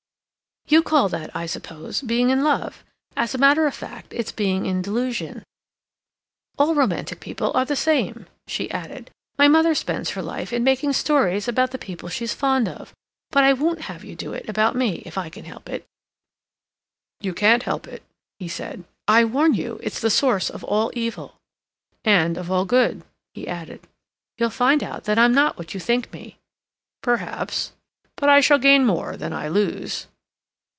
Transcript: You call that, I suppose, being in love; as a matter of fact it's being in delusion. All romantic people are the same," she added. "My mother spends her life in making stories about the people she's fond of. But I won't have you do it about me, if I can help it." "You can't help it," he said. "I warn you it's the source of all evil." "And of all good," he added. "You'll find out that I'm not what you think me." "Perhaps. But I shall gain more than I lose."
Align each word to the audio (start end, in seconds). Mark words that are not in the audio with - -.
You 0.67 0.81
call 0.81 1.09
that, 1.09 1.35
I 1.35 1.47
suppose, 1.47 2.01
being 2.01 2.29
in 2.29 2.45
love; 2.45 2.85
as 3.17 3.35
a 3.35 3.37
matter 3.37 3.67
of 3.67 3.75
fact 3.75 4.13
it's 4.13 4.31
being 4.31 4.65
in 4.65 4.81
delusion. 4.81 5.43
All 6.57 6.73
romantic 6.75 7.19
people 7.19 7.51
are 7.53 7.65
the 7.65 7.75
same," 7.75 8.25
she 8.47 8.71
added. 8.71 9.11
"My 9.37 9.49
mother 9.49 9.75
spends 9.75 10.11
her 10.11 10.21
life 10.21 10.53
in 10.53 10.63
making 10.63 10.93
stories 10.93 11.49
about 11.49 11.71
the 11.71 11.77
people 11.77 12.07
she's 12.07 12.33
fond 12.33 12.69
of. 12.69 12.93
But 13.31 13.43
I 13.43 13.51
won't 13.51 13.81
have 13.81 14.05
you 14.05 14.15
do 14.15 14.31
it 14.31 14.47
about 14.47 14.73
me, 14.73 15.03
if 15.05 15.17
I 15.17 15.27
can 15.27 15.43
help 15.43 15.67
it." 15.67 15.85
"You 17.19 17.33
can't 17.33 17.63
help 17.63 17.85
it," 17.85 18.01
he 18.39 18.47
said. 18.47 18.85
"I 19.09 19.25
warn 19.25 19.53
you 19.55 19.77
it's 19.83 19.99
the 19.99 20.09
source 20.11 20.49
of 20.49 20.63
all 20.63 20.89
evil." 20.93 21.35
"And 22.05 22.37
of 22.37 22.49
all 22.49 22.63
good," 22.63 23.03
he 23.33 23.45
added. 23.45 23.85
"You'll 24.37 24.49
find 24.51 24.83
out 24.83 25.03
that 25.03 25.19
I'm 25.19 25.33
not 25.33 25.57
what 25.57 25.73
you 25.73 25.81
think 25.81 26.13
me." 26.13 26.37
"Perhaps. 27.03 27.73
But 28.15 28.29
I 28.29 28.39
shall 28.39 28.57
gain 28.59 28.85
more 28.85 29.17
than 29.17 29.33
I 29.33 29.49
lose." 29.49 30.07